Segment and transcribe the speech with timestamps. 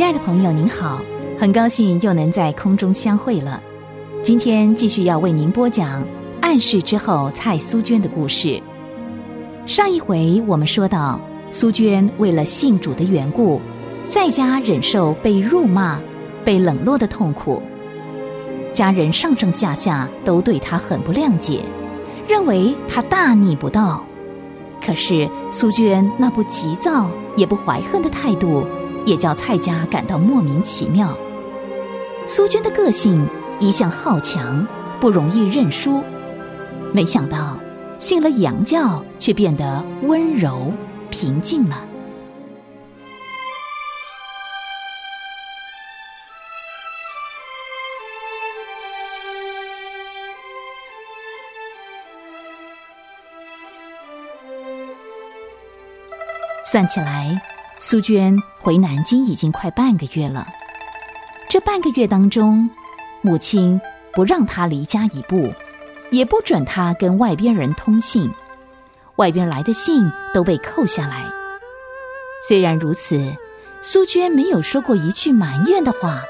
[0.00, 0.98] 亲爱的朋友，您好，
[1.38, 3.62] 很高兴又能在空中相会了。
[4.22, 6.02] 今天继续要为您播讲
[6.40, 8.58] 暗示之后蔡苏娟的故事。
[9.66, 13.60] 上一回我们说到，苏娟为了信主的缘故，
[14.08, 16.00] 在家忍受被辱骂、
[16.46, 17.60] 被冷落的痛苦，
[18.72, 21.60] 家人上上下下都对她很不谅解，
[22.26, 24.02] 认为她大逆不道。
[24.82, 28.64] 可是苏娟那不急躁也不怀恨的态度。
[29.10, 31.18] 也叫蔡家感到莫名其妙。
[32.28, 33.28] 苏娟的个性
[33.58, 34.64] 一向好强，
[35.00, 36.00] 不容易认输。
[36.92, 37.58] 没想到
[37.98, 40.72] 信了洋教，却变得温柔
[41.10, 41.84] 平静了。
[56.62, 57.49] 算起来。
[57.82, 60.46] 苏娟回南京已经快半个月了，
[61.48, 62.68] 这半个月当中，
[63.22, 63.80] 母亲
[64.12, 65.50] 不让她离家一步，
[66.10, 68.30] 也不准她跟外边人通信，
[69.16, 71.24] 外边来的信都被扣下来。
[72.46, 73.34] 虽然如此，
[73.80, 76.20] 苏娟没有说过一句埋怨的话，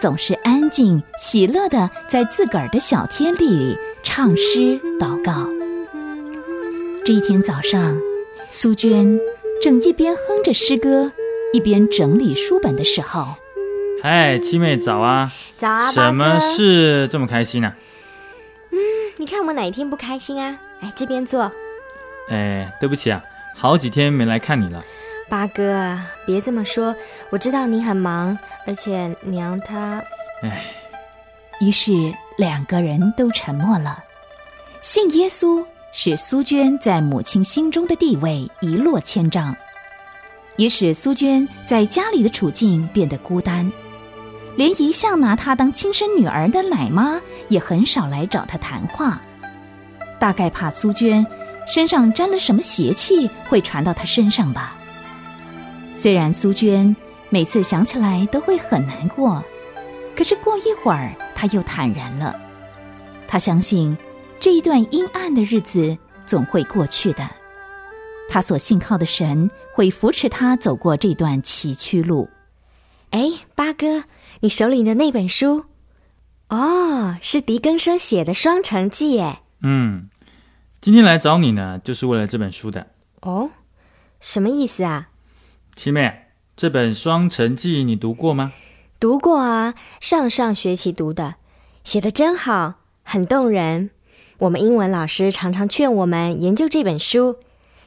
[0.00, 5.46] 总是安静喜乐的在自个儿的小天地里唱诗祷告。
[7.04, 7.96] 这一天早上，
[8.50, 9.16] 苏娟。
[9.62, 11.12] 正一边哼着诗歌，
[11.52, 13.36] 一边整理书本的时候，
[14.02, 15.30] 嗨，七妹早啊！
[15.56, 17.76] 早啊，什么事这么开心啊？
[18.72, 18.76] 嗯，
[19.18, 20.58] 你看我哪一天不开心啊？
[20.80, 21.48] 哎，这边坐。
[22.28, 23.24] 哎，对不起啊，
[23.54, 24.84] 好几天没来看你了。
[25.28, 25.96] 八哥，
[26.26, 26.92] 别这么说，
[27.30, 30.02] 我知道你很忙，而且娘她……
[30.42, 30.64] 哎，
[31.60, 31.92] 于是
[32.36, 34.02] 两个人都沉默了。
[34.80, 35.64] 信耶稣。
[35.94, 39.54] 使苏娟在母亲心中的地位一落千丈，
[40.56, 43.70] 也使苏娟在家里的处境变得孤单，
[44.56, 47.20] 连一向拿她当亲生女儿的奶妈
[47.50, 49.20] 也很少来找她谈话，
[50.18, 51.24] 大概怕苏娟
[51.66, 54.74] 身上沾了什么邪气会传到她身上吧。
[55.94, 56.96] 虽然苏娟
[57.28, 59.44] 每次想起来都会很难过，
[60.16, 62.34] 可是过一会儿她又坦然了，
[63.28, 63.94] 她相信。
[64.42, 67.30] 这一段阴暗的日子总会过去的，
[68.28, 72.28] 他所信靠的神会扶持他走过这段崎岖路。
[73.10, 74.02] 哎，八哥，
[74.40, 75.66] 你手里的那本书，
[76.48, 79.42] 哦，是狄更生写的《双城记》哎。
[79.62, 80.08] 嗯，
[80.80, 82.88] 今天来找你呢，就是为了这本书的。
[83.20, 83.48] 哦，
[84.18, 85.10] 什么意思啊？
[85.76, 88.50] 七妹，这本《双城记》你读过吗？
[88.98, 91.36] 读过啊，上上学期读的，
[91.84, 93.90] 写的真好，很动人。
[94.42, 97.36] 我们英文老师常常劝我们研究这本书，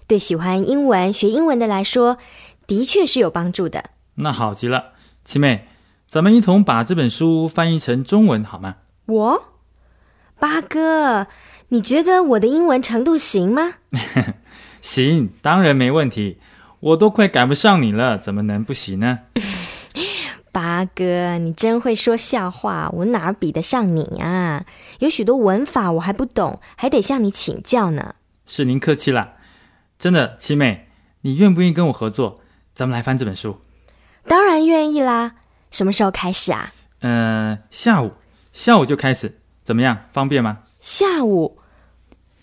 [0.08, 2.18] 对喜欢英文、学英文的来说，
[2.66, 3.90] 的确是有帮助的。
[4.16, 4.94] 那好极了，
[5.26, 5.68] 七妹，
[6.08, 8.76] 咱们一同把这本书翻译成中文好吗？
[9.08, 9.48] 我，
[10.40, 11.28] 八哥，
[11.68, 13.74] 你觉得我的英文程度行吗？
[14.80, 16.38] 行，当然没问题。
[16.80, 19.20] 我都快赶不上你了，怎么能不行呢？
[20.56, 24.66] 八哥，你真会说笑话，我哪儿比得上你啊？
[25.00, 28.16] 有许多文法我还不懂，还得向你请教呢。
[28.46, 29.34] 是您客气了，
[30.00, 30.88] 真的，七妹，
[31.24, 32.40] 你愿不愿意跟我合作？
[32.74, 33.60] 咱们来翻这本书。
[34.30, 35.34] 当然愿意啦。
[35.72, 36.72] 什么时候开始啊？
[37.00, 38.14] 呃，下午，
[38.54, 39.98] 下午就开始，怎么样？
[40.14, 40.60] 方便吗？
[40.80, 41.58] 下午，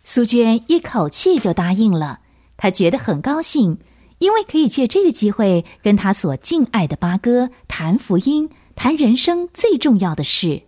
[0.04, 2.20] 苏娟一口气就答应了，
[2.58, 3.78] 她觉得很高兴。
[4.22, 10.62] 因为可以借这个机会跟他所敬爱的八哥谈福音，谈人生最重要的事。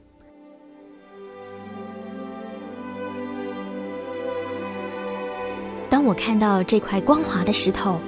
[5.88, 8.00] 当我看到这块光滑的石头，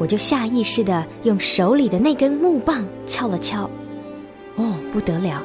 [0.00, 3.70] 我就下意识的用手里的那根木棒敲了敲。
[4.56, 5.40] 哦，不得了！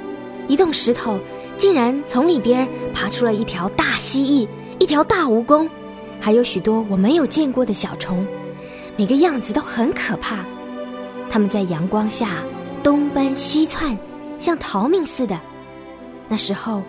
[0.48, 1.20] 一动石头，
[1.56, 4.48] 竟然从里边爬出了一条大蜥蜴、
[4.80, 5.70] 一条大蜈蚣，
[6.20, 8.26] 还有许多我没有见过的小虫。
[8.98, 10.38] 每个样子都很可怕，
[11.30, 12.42] 他们在阳光下
[12.82, 13.98] 东奔西窜，
[14.40, 15.38] 像逃命似的。
[16.30, 16.82] 那时候，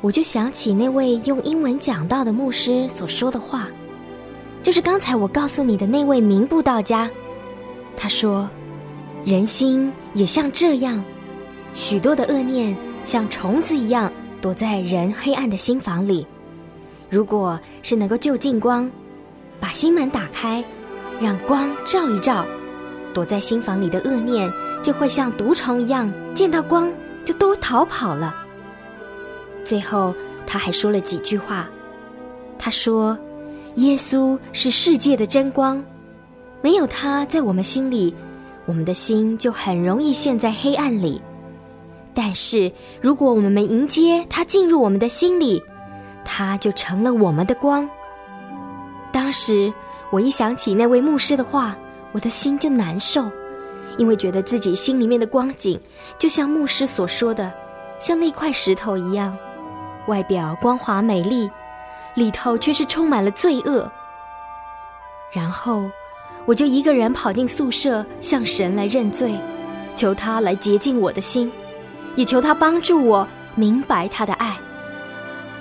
[0.00, 3.66] 我就想起那位用英文讲道的牧师所说的话，
[4.62, 7.10] 就是刚才我告诉你的那位名布道家。
[7.96, 8.48] 他说
[9.26, 11.02] ：“人心也像这样，
[11.74, 14.10] 许多的恶念像虫子一样
[14.40, 16.24] 躲在人黑暗的心房里。
[17.10, 18.88] 如果是能够就近光，
[19.58, 20.64] 把心门打开。”
[21.20, 22.44] 让光照一照，
[23.14, 24.50] 躲在心房里的恶念
[24.82, 26.90] 就会像毒虫一样，见到光
[27.24, 28.34] 就都逃跑了。
[29.64, 30.14] 最后，
[30.46, 31.68] 他还说了几句话。
[32.58, 33.16] 他说
[33.76, 35.82] ：“耶稣是世界的真光，
[36.60, 38.14] 没有他在我们心里，
[38.66, 41.20] 我们的心就很容易陷在黑暗里。
[42.14, 42.70] 但是，
[43.00, 45.62] 如果我们迎接他进入我们的心里，
[46.24, 47.88] 他就成了我们的光。
[49.10, 49.72] 当时，
[50.12, 51.74] 我一想起那位牧师的话，
[52.12, 53.30] 我的心就难受，
[53.96, 55.80] 因为觉得自己心里面的光景，
[56.18, 57.50] 就像牧师所说的，
[57.98, 59.34] 像那块石头一样，
[60.08, 61.50] 外表光滑美丽，
[62.14, 63.90] 里头却是充满了罪恶。
[65.32, 65.82] 然后，
[66.44, 69.34] 我就一个人跑进宿舍，向神来认罪，
[69.94, 71.50] 求他来洁净我的心。
[72.16, 74.54] 也求他帮助我明白他的爱。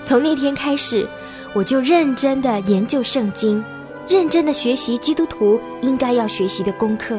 [0.03, 1.07] 从那天开始，
[1.53, 3.63] 我就认真的研究圣经，
[4.09, 7.17] 认真的学习基督徒应该要学习的功课。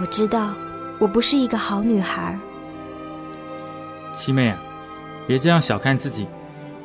[0.00, 0.54] 我知道
[0.98, 2.38] 我不是一个好女孩。
[4.14, 4.62] 七妹啊，
[5.26, 6.26] 别这样小看自己。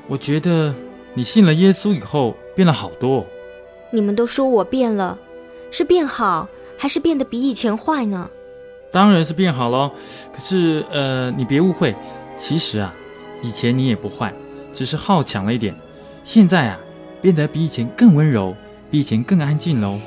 [0.08, 0.74] 我觉得
[1.14, 3.26] 你信了耶稣以后变了好多。
[3.92, 5.18] 你们都说我变了，
[5.72, 6.48] 是变好
[6.78, 8.30] 还是变得比以前坏呢？
[8.92, 9.92] 当然是变好喽，
[10.32, 11.96] 可是呃，你别误会，
[12.38, 12.94] 其实啊，
[13.42, 14.34] 以前你也不坏，
[14.72, 15.74] 只是好强了一点。
[16.24, 16.80] 现在啊，
[17.22, 18.56] 变得比以前更温柔，
[18.96, 20.00] 比以前更安静喽。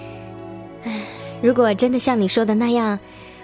[0.84, 1.02] 唉，
[1.42, 2.98] 如果真的像你说的那样，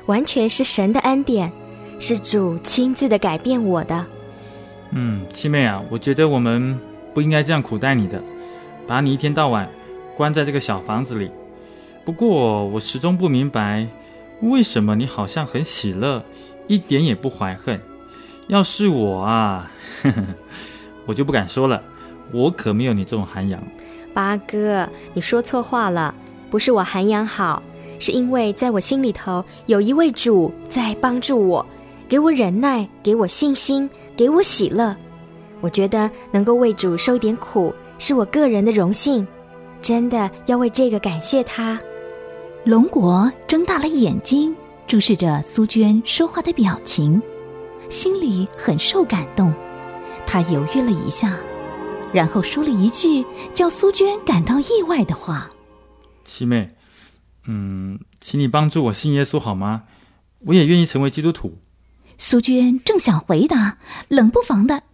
[0.07, 1.53] 完全是神的恩典，
[2.01, 4.07] 是主亲自的改变我的。
[4.93, 6.81] 嗯，七妹啊，我觉得我们
[7.13, 8.23] 不应该这样苦待你的，
[8.89, 9.69] 把你一天到晚
[10.17, 11.31] 关在这个小房子里。
[12.07, 13.87] 不过我始终不明白。
[14.41, 16.23] 为什么你好像很喜乐，
[16.67, 17.79] 一点也不怀恨？
[18.49, 19.71] 要是我啊，
[21.05, 21.83] 我就不敢说了。
[22.33, 23.63] 我可没有你这种涵养。
[24.15, 26.15] 八哥，你说错话了，
[26.49, 27.63] 不是我涵养好，
[27.99, 31.67] 是因为在我心里头有一位主在帮助我，
[32.09, 34.95] 给我忍耐，给我信心，给我喜乐。
[35.61, 39.27] 我觉得能够为主受一点苦，是我个人的荣幸，
[39.83, 41.79] 真的要为这个感谢他。
[42.65, 44.55] 龙国睁大了眼睛，
[44.87, 47.21] 注视着苏娟说话的表情，
[47.91, 49.53] 心里很受感动。
[50.27, 51.37] 他犹豫了一下，
[52.15, 55.51] 然后说了一句叫苏娟感到意外的话
[56.25, 56.77] ：“七妹，
[57.49, 59.83] 嗯，请你帮助我信耶稣好吗？
[60.47, 61.59] 我也愿意成为基督徒。”
[62.17, 64.85] 苏娟正想回答，冷不防的：“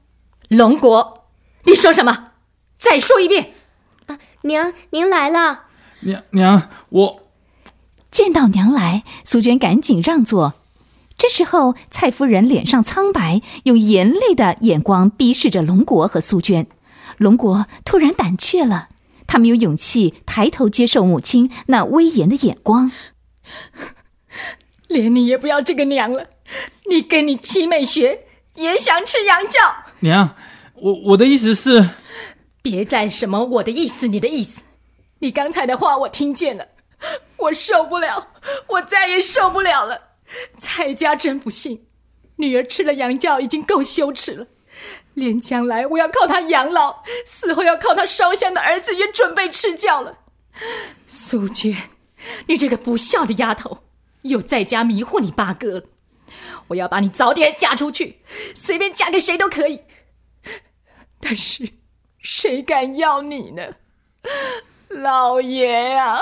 [0.49, 1.27] 龙国，
[1.65, 2.31] 你说什么？
[2.79, 3.53] 再说一遍。
[4.07, 5.65] ”“啊，娘，您来了。
[6.01, 7.21] ”“娘娘，我。”
[8.11, 10.55] 见到娘来，苏娟赶紧让座。
[11.19, 16.67] 这时候，蔡夫人脸上苍白，用严厉的眼光逼视着龙国和苏娟。
[17.21, 18.89] 龙国突然胆怯了，
[19.27, 22.91] 他没有勇气抬头接受母亲那威严的眼光。
[24.89, 26.31] 连你也不要这个娘了，
[26.89, 28.25] 你跟你七妹学，
[28.55, 29.61] 也想吃羊教。
[29.99, 30.35] 娘，
[30.77, 31.91] 我我的意思是，
[32.63, 34.63] 别再什么我的意思，你的意思，
[35.19, 36.67] 你刚才的话我听见了。
[37.37, 38.29] 我受不了，
[38.67, 40.01] 我再也受不了了。
[40.59, 41.85] 蔡家真不幸，
[42.37, 44.47] 女儿吃了洋教已经够羞耻了，
[45.15, 50.19] 连将来我要靠他养老，死后要靠他烧香的儿子也准备吃教了。
[51.07, 51.77] 苏娟，
[52.47, 53.85] 你这个不孝的丫头，
[54.23, 55.83] 又在家迷惑你八哥了。
[56.69, 58.21] 我要把你早点嫁出去，
[58.55, 59.83] 随便嫁给谁都可以。
[61.21, 61.69] 但是，
[62.21, 63.75] 谁敢要你呢？
[64.89, 66.21] 老爷呀！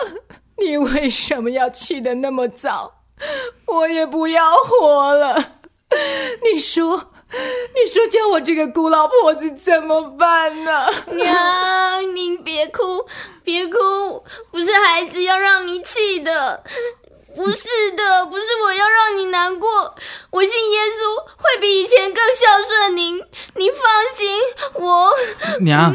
[0.56, 3.02] 你为什么要去的那么早？
[3.66, 5.54] 我也不要活了。
[6.42, 7.12] 你说，
[7.74, 10.86] 你说叫我这个孤老婆子怎么办呢？
[11.12, 13.06] 娘，您别哭，
[13.44, 16.64] 别哭，不是孩子要让你气的，
[17.36, 19.94] 不是的，不是我要让你难过。
[20.30, 23.22] 我信耶稣，会比以前更孝顺您。
[23.56, 23.82] 您放
[24.16, 24.40] 心，
[24.74, 25.14] 我
[25.60, 25.94] 娘，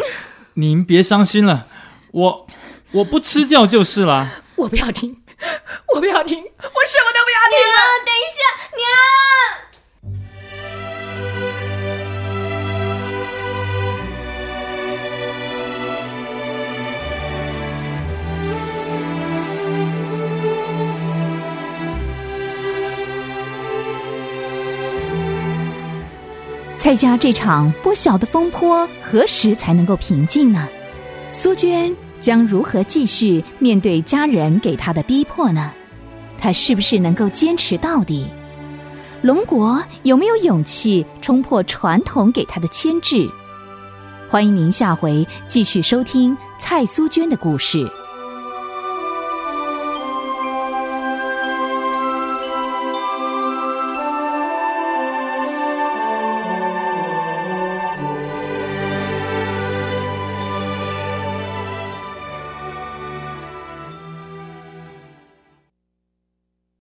[0.54, 1.66] 您别伤心了，
[2.12, 2.48] 我
[2.92, 4.44] 我不吃教就是了。
[4.56, 5.24] 我不要听，
[5.96, 7.58] 我不要听，我什么都不要听。
[7.58, 7.76] 娘，
[8.06, 8.40] 等一下，
[8.78, 9.63] 娘。
[26.84, 30.68] 蔡家这场不小的风波，何时才能够平静呢？
[31.32, 31.96] 苏娟。
[32.20, 35.72] 将如何继续面对家人给她的逼迫呢？
[36.38, 38.28] 她是不是能够坚持到底？
[39.22, 43.30] 龙国有没有勇气冲破传统给他的牵制？
[44.28, 47.90] 欢迎您下回继续收听蔡苏娟的故事。